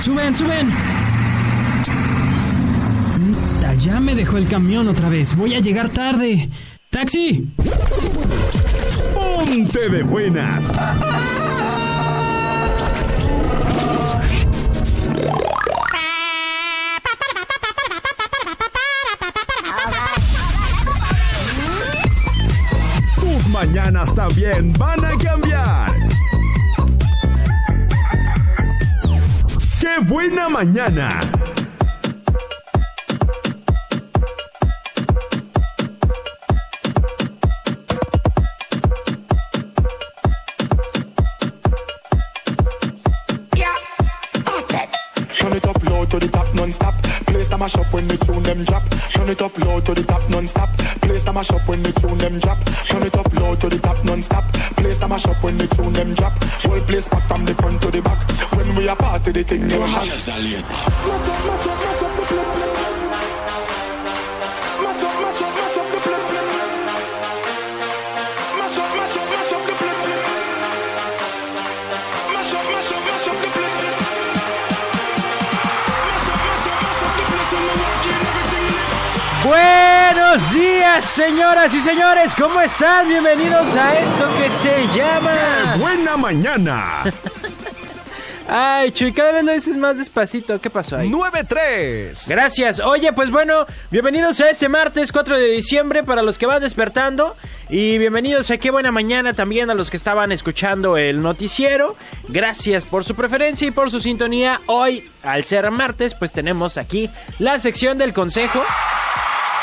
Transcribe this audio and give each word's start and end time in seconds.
¡Suben, 0.00 0.34
suben! 0.34 0.70
Ya 3.84 3.98
me 3.98 4.14
dejó 4.14 4.36
el 4.36 4.46
camión 4.46 4.88
otra 4.88 5.08
vez. 5.08 5.34
Voy 5.34 5.54
a 5.54 5.60
llegar 5.60 5.88
tarde. 5.88 6.50
¡Taxi! 6.90 7.48
¡Ponte 9.14 9.88
de 9.88 10.02
buenas! 10.02 10.70
Tus 23.18 23.48
mañanas 23.48 24.14
también 24.14 24.74
van 24.74 25.04
a 25.04 25.16
cambiar. 25.16 25.89
Buena 30.10 30.48
mañana! 30.48 31.20
mash 45.38 45.64
up 45.64 45.82
low 45.84 46.04
to 46.04 46.18
the 46.18 46.28
top 46.28 46.54
non-stop 46.54 47.00
Place 47.30 47.48
Samashop 47.48 47.92
when 47.92 48.08
the 48.08 48.16
tune 48.16 48.42
them 48.42 48.64
drop. 48.64 48.82
Turn 49.14 49.28
it 49.28 49.40
up 49.40 49.56
low 49.64 49.80
to 49.80 49.94
the 49.94 50.02
top 50.02 50.28
non-stop. 50.28 50.68
Place 51.00 51.26
a 51.26 51.32
mash 51.32 51.50
up 51.50 51.68
when 51.68 51.82
the 51.82 51.92
tune 51.92 52.18
them 52.18 52.38
drop. 52.40 52.58
Turn 52.88 53.02
it 53.02 53.16
up 53.16 53.32
low 53.34 53.54
to 53.54 53.68
the 53.68 53.78
top 53.78 54.04
non-stop. 54.04 54.44
Place 54.76 55.00
a 55.02 55.08
mash 55.08 55.26
up 55.26 55.42
when 55.44 55.56
the 55.56 55.66
tune 55.68 55.92
them 55.92 56.12
drop. 56.14 56.32
Whole 56.64 56.80
place 56.80 57.08
back 57.08 57.26
from 57.28 57.44
the 57.44 57.54
front 57.54 57.80
to 57.82 57.90
the 57.90 58.02
back. 58.02 58.49
We 58.80 58.88
are 58.88 58.96
part 58.96 59.28
of 59.28 59.34
the 59.34 59.44
thing. 59.44 59.60
Buenos 79.44 80.52
días, 80.54 81.04
señoras 81.04 81.74
y 81.74 81.80
señores, 81.80 82.34
¿cómo 82.34 82.62
están? 82.62 83.08
Bienvenidos 83.08 83.76
a 83.76 83.94
esto 83.98 84.26
que 84.38 84.48
se 84.48 84.88
llama... 84.96 85.76
¡Buena 85.78 86.16
mañana! 86.16 87.02
Ay, 88.52 88.90
Chuy, 88.90 89.12
cada 89.12 89.30
vez 89.30 89.44
lo 89.44 89.52
dices 89.52 89.76
más 89.76 89.96
despacito. 89.96 90.60
¿Qué 90.60 90.70
pasó 90.70 90.96
ahí? 90.96 91.08
9-3. 91.08 92.26
Gracias. 92.26 92.80
Oye, 92.80 93.12
pues 93.12 93.30
bueno, 93.30 93.64
bienvenidos 93.92 94.40
a 94.40 94.50
este 94.50 94.68
martes 94.68 95.12
4 95.12 95.38
de 95.38 95.46
diciembre 95.46 96.02
para 96.02 96.20
los 96.20 96.36
que 96.36 96.46
van 96.46 96.60
despertando. 96.60 97.36
Y 97.68 97.98
bienvenidos 97.98 98.50
a 98.50 98.58
Qué 98.58 98.72
Buena 98.72 98.90
Mañana 98.90 99.34
también 99.34 99.70
a 99.70 99.74
los 99.74 99.88
que 99.88 99.96
estaban 99.96 100.32
escuchando 100.32 100.96
el 100.96 101.22
noticiero. 101.22 101.94
Gracias 102.26 102.84
por 102.84 103.04
su 103.04 103.14
preferencia 103.14 103.68
y 103.68 103.70
por 103.70 103.88
su 103.88 104.00
sintonía. 104.00 104.60
Hoy, 104.66 105.08
al 105.22 105.44
ser 105.44 105.70
martes, 105.70 106.14
pues 106.14 106.32
tenemos 106.32 106.76
aquí 106.76 107.08
la 107.38 107.60
sección 107.60 107.98
del 107.98 108.12
consejo. 108.12 108.60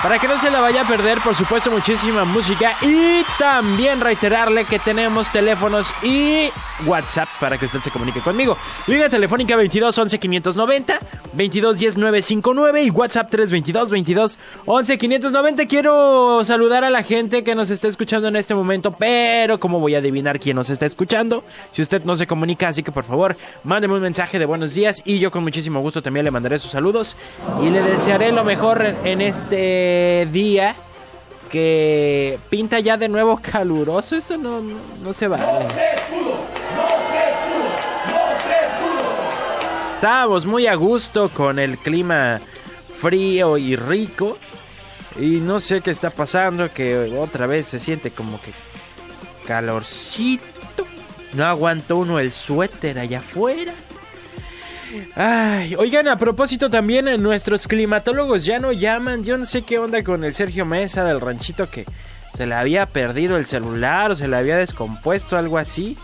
Para 0.03 0.19
que 0.19 0.27
no 0.27 0.39
se 0.39 0.51
la 0.51 0.59
vaya 0.59 0.81
a 0.81 0.87
perder, 0.87 1.19
por 1.21 1.33
supuesto, 1.33 1.71
muchísima 1.71 2.23
música. 2.23 2.75
Y 2.83 3.23
también 3.39 3.99
reiterarle 3.99 4.63
que 4.65 4.77
tenemos 4.77 5.31
teléfonos 5.31 5.91
y 6.03 6.49
WhatsApp 6.85 7.27
para 7.39 7.57
que 7.57 7.65
usted 7.65 7.79
se 7.79 7.89
comunique 7.89 8.19
conmigo. 8.21 8.55
Línea 8.85 9.09
telefónica 9.09 9.55
22 9.55 9.97
11 9.97 10.19
590, 10.19 10.99
22 11.33 11.79
10 11.79 11.97
959 11.97 12.83
y 12.83 12.89
WhatsApp 12.91 13.31
322 13.31 13.89
22 13.89 14.37
11 14.67 14.97
590. 14.99 15.65
Quiero 15.65 16.43
saludar 16.43 16.83
a 16.83 16.91
la 16.91 17.01
gente 17.01 17.43
que 17.43 17.55
nos 17.55 17.71
está 17.71 17.87
escuchando 17.87 18.27
en 18.27 18.35
este 18.35 18.53
momento, 18.53 18.91
pero 18.91 19.59
¿cómo 19.59 19.79
voy 19.79 19.95
a 19.95 19.97
adivinar 19.97 20.39
quién 20.39 20.57
nos 20.57 20.69
está 20.69 20.85
escuchando? 20.85 21.43
Si 21.71 21.81
usted 21.81 22.03
no 22.03 22.15
se 22.15 22.27
comunica, 22.27 22.67
así 22.67 22.83
que 22.83 22.91
por 22.91 23.03
favor, 23.03 23.35
mándeme 23.63 23.95
un 23.95 24.01
mensaje 24.01 24.37
de 24.37 24.45
buenos 24.45 24.75
días 24.75 25.01
y 25.05 25.17
yo 25.17 25.31
con 25.31 25.41
muchísimo 25.41 25.79
gusto 25.81 26.03
también 26.03 26.23
le 26.23 26.29
mandaré 26.29 26.59
sus 26.59 26.69
saludos 26.69 27.15
y 27.63 27.71
le 27.71 27.81
desearé 27.81 28.31
lo 28.31 28.43
mejor 28.43 28.85
en 29.03 29.21
este 29.21 29.86
día 30.31 30.75
que 31.47 32.37
pinta 32.49 32.79
ya 32.79 32.97
de 32.97 33.09
nuevo 33.09 33.39
caluroso. 33.51 34.15
Eso 34.15 34.37
no, 34.37 34.61
no, 34.61 35.13
se 35.13 35.27
vale. 35.27 35.67
Estábamos 39.95 40.45
muy 40.45 40.67
a 40.67 40.75
gusto 40.75 41.29
con 41.29 41.57
el 41.57 41.77
clima 41.77 42.39
frío 42.99 43.57
y 43.57 43.75
rico. 43.75 44.37
Y 45.19 45.39
no 45.39 45.59
sé 45.59 45.81
qué 45.81 45.89
está 45.89 46.11
pasando, 46.11 46.71
que 46.71 47.17
otra 47.17 47.47
vez 47.47 47.65
se 47.65 47.79
siente 47.79 48.11
como 48.11 48.39
que 48.39 48.51
calorcito. 49.47 50.85
No 51.33 51.45
aguantó 51.45 51.97
uno 51.97 52.19
el 52.19 52.31
suéter 52.31 52.99
allá 52.99 53.19
afuera. 53.19 53.73
Ay, 55.15 55.75
oigan, 55.75 56.07
a 56.07 56.17
propósito 56.17 56.69
también, 56.69 57.07
eh, 57.07 57.17
nuestros 57.17 57.67
climatólogos 57.67 58.45
ya 58.45 58.59
no 58.59 58.71
llaman. 58.71 59.23
Yo 59.23 59.37
no 59.37 59.45
sé 59.45 59.61
qué 59.63 59.79
onda 59.79 60.03
con 60.03 60.23
el 60.23 60.33
Sergio 60.33 60.65
Mesa 60.65 61.03
del 61.03 61.21
ranchito 61.21 61.69
que 61.69 61.85
se 62.33 62.45
le 62.45 62.55
había 62.55 62.85
perdido 62.85 63.37
el 63.37 63.45
celular 63.45 64.11
o 64.11 64.15
se 64.15 64.27
le 64.27 64.37
había 64.37 64.57
descompuesto, 64.57 65.37
algo 65.37 65.57
así. 65.57 65.97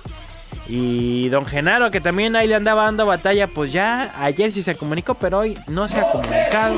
Y 0.67 1.29
don 1.29 1.45
Genaro, 1.45 1.91
que 1.91 2.01
también 2.01 2.35
ahí 2.35 2.47
le 2.47 2.55
andaba 2.55 2.85
dando 2.85 3.05
batalla, 3.05 3.47
pues 3.47 3.71
ya 3.71 4.11
ayer 4.23 4.51
sí 4.51 4.63
se 4.63 4.75
comunicó, 4.75 5.13
pero 5.15 5.39
hoy 5.39 5.57
no 5.67 5.87
se 5.87 5.99
ha 5.99 6.11
comunicado. 6.11 6.75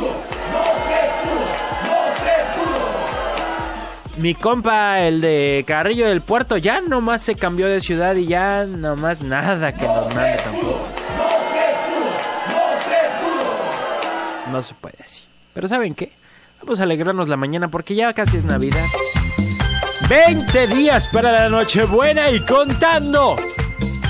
Mi 4.17 4.33
compa, 4.33 5.01
el 5.01 5.19
de 5.19 5.66
Carrillo 5.67 6.07
del 6.07 6.22
Puerto, 6.22 6.57
ya 6.57 6.79
nomás 6.79 7.22
se 7.22 7.35
cambió 7.35 7.67
de 7.67 7.81
ciudad 7.81 8.16
y 8.16 8.27
ya 8.27 8.66
nomás 8.66 9.22
nada 9.22 9.73
que 9.73 9.85
nos 9.85 10.07
mande 10.13 10.37
tampoco. 10.41 10.79
No 14.51 14.63
se 14.63 14.73
puede 14.75 14.97
así. 15.03 15.23
Pero 15.53 15.67
¿saben 15.67 15.95
qué? 15.95 16.11
Vamos 16.61 16.79
a 16.79 16.83
alegrarnos 16.83 17.29
la 17.29 17.38
mañana 17.38 17.67
porque 17.67 17.95
ya 17.95 18.13
casi 18.13 18.38
es 18.38 18.45
Navidad. 18.45 18.85
20 20.09 20.67
días 20.67 21.07
para 21.07 21.31
la 21.31 21.50
Nochebuena 21.50 22.29
y 22.29 22.39
contando. 22.41 23.35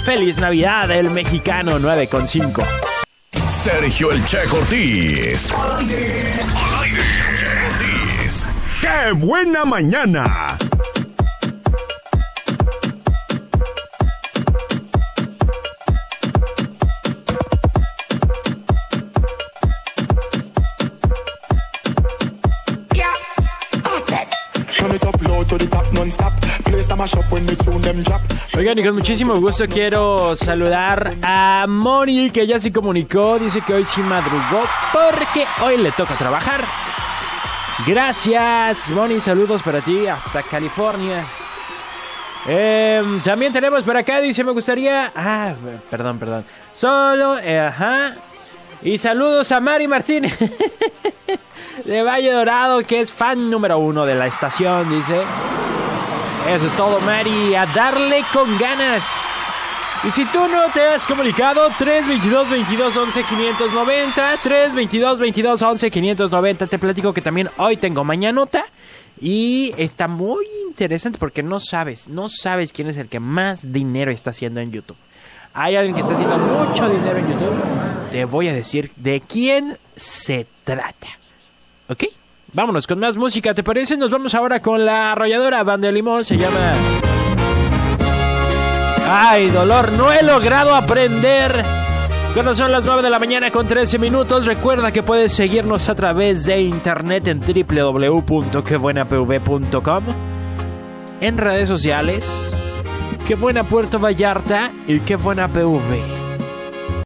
Feliz 0.05 0.37
Navidad, 0.37 0.91
el 0.91 1.09
mexicano 1.09 1.79
9.5. 1.79 2.63
Sergio 3.49 4.11
El 4.11 4.23
Che 4.25 4.39
Ortiz. 4.51 5.53
¡Qué 8.81 9.11
buena 9.13 9.65
mañana! 9.65 10.57
Oigan, 28.55 28.77
y 28.79 28.83
con 28.83 28.95
muchísimo 28.95 29.35
gusto 29.35 29.65
quiero 29.67 30.35
saludar 30.35 31.13
a 31.21 31.65
Moni, 31.67 32.29
que 32.29 32.45
ya 32.45 32.59
se 32.59 32.71
comunicó. 32.71 33.39
Dice 33.39 33.61
que 33.61 33.73
hoy 33.73 33.85
sí 33.85 34.01
madrugó 34.01 34.63
porque 34.91 35.45
hoy 35.63 35.77
le 35.77 35.91
toca 35.91 36.15
trabajar. 36.15 36.63
Gracias, 37.85 38.89
Moni. 38.89 39.19
Saludos 39.19 39.61
para 39.61 39.81
ti 39.81 40.07
hasta 40.07 40.43
California. 40.43 41.25
Em, 42.47 43.19
también 43.21 43.51
tenemos 43.51 43.83
por 43.83 43.97
acá, 43.97 44.21
dice, 44.21 44.43
me 44.43 44.51
gustaría... 44.51 45.11
Ah, 45.15 45.53
perdón, 45.89 46.19
perdón. 46.19 46.45
Solo, 46.73 47.39
eh, 47.39 47.59
ajá. 47.59 48.13
Y 48.83 48.97
saludos 48.99 49.51
a 49.51 49.59
Mari 49.59 49.87
Martínez 49.87 50.37
de 51.85 52.03
Valle 52.03 52.31
Dorado, 52.31 52.83
que 52.83 53.01
es 53.01 53.11
fan 53.11 53.49
número 53.49 53.79
uno 53.79 54.05
de 54.05 54.13
la 54.13 54.27
estación, 54.27 54.89
dice. 54.89 55.23
Eso 56.47 56.67
es 56.67 56.75
todo, 56.75 56.99
Mari. 57.01 57.55
A 57.55 57.65
darle 57.65 58.23
con 58.31 58.57
ganas. 58.59 59.03
Y 60.03 60.11
si 60.11 60.23
tú 60.25 60.47
no 60.47 60.69
te 60.71 60.81
has 60.81 61.07
comunicado, 61.07 61.67
322 61.75 62.49
22 62.51 62.95
11 62.95 63.23
590, 63.23 64.37
322 64.43 65.19
22 65.19 65.61
11 65.63 65.89
590, 65.91 66.67
te 66.67 66.77
platico 66.77 67.13
que 67.13 67.21
también 67.21 67.49
hoy 67.57 67.77
tengo 67.77 68.03
mañanota 68.03 68.65
y 69.19 69.73
está 69.77 70.07
muy 70.07 70.45
interesante 70.67 71.17
porque 71.17 71.41
no 71.41 71.59
sabes, 71.59 72.07
no 72.07 72.29
sabes 72.29 72.71
quién 72.71 72.89
es 72.89 72.97
el 72.97 73.07
que 73.07 73.19
más 73.19 73.71
dinero 73.73 74.11
está 74.11 74.29
haciendo 74.29 74.59
en 74.59 74.71
YouTube. 74.71 74.97
Hay 75.55 75.75
alguien 75.75 75.95
que 75.95 76.01
está 76.01 76.13
haciendo 76.13 76.37
mucho 76.37 76.87
dinero 76.87 77.17
en 77.17 77.27
YouTube. 77.27 78.11
Te 78.11 78.25
voy 78.25 78.49
a 78.49 78.53
decir 78.53 78.91
de 78.97 79.21
quién 79.21 79.75
se 79.95 80.45
trata. 80.63 81.07
¿Ok? 81.89 82.03
Vámonos 82.55 82.87
con 82.87 82.97
más 82.99 83.17
música, 83.17 83.53
¿te 83.53 83.63
parece? 83.63 83.97
Nos 83.97 84.09
vamos 84.09 84.33
ahora 84.33 84.61
con 84.61 84.85
la 84.85 85.11
arrolladora 85.11 85.61
Banda 85.63 85.87
de 85.87 85.93
Limón, 85.93 86.23
se 86.23 86.37
llama... 86.37 86.71
Ay, 89.09 89.49
dolor, 89.49 89.91
no 89.91 90.09
he 90.11 90.23
logrado 90.23 90.73
aprender 90.73 91.63
Cuando 92.33 92.55
son 92.55 92.71
las 92.71 92.83
9 92.85 93.03
de 93.03 93.09
la 93.09 93.19
mañana 93.19 93.51
con 93.51 93.67
13 93.67 93.99
minutos, 93.99 94.45
recuerda 94.45 94.93
que 94.93 95.03
puedes 95.03 95.33
seguirnos 95.33 95.89
a 95.89 95.95
través 95.95 96.45
de 96.45 96.61
internet 96.61 97.27
en 97.27 97.41
www.quebuenapv.com, 97.41 100.03
en 101.19 101.37
redes 101.37 101.67
sociales, 101.67 102.55
Qué 103.27 103.35
Buena 103.35 103.65
Puerto 103.65 103.99
Vallarta 103.99 104.71
y 104.87 105.01
Qué 105.01 105.17
Buena 105.17 105.49
PV. 105.49 106.14